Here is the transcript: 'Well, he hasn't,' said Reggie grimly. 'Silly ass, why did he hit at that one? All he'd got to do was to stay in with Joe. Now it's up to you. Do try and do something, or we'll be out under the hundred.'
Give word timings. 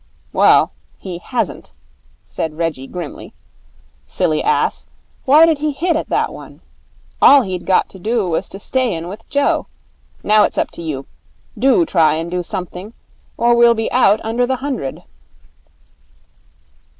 'Well, 0.33 0.71
he 0.97 1.19
hasn't,' 1.19 1.73
said 2.25 2.57
Reggie 2.57 2.87
grimly. 2.87 3.33
'Silly 4.07 4.41
ass, 4.43 4.87
why 5.25 5.45
did 5.45 5.59
he 5.59 5.71
hit 5.73 5.95
at 5.95 6.09
that 6.09 6.33
one? 6.33 6.61
All 7.21 7.43
he'd 7.43 7.67
got 7.67 7.87
to 7.89 7.99
do 7.99 8.27
was 8.27 8.49
to 8.49 8.57
stay 8.57 8.95
in 8.95 9.09
with 9.09 9.29
Joe. 9.29 9.67
Now 10.23 10.41
it's 10.43 10.57
up 10.57 10.71
to 10.71 10.81
you. 10.81 11.05
Do 11.55 11.85
try 11.85 12.15
and 12.15 12.31
do 12.31 12.41
something, 12.41 12.93
or 13.37 13.53
we'll 13.53 13.75
be 13.75 13.91
out 13.91 14.19
under 14.23 14.47
the 14.47 14.55
hundred.' 14.55 15.03